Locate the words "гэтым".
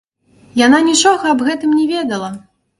1.51-1.79